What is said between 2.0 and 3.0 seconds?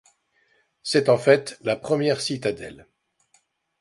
citadelle.